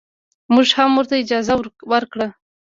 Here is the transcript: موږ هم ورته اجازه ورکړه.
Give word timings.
موږ 0.53 0.67
هم 0.77 0.91
ورته 0.95 1.15
اجازه 1.23 1.53
ورکړه. 1.91 2.27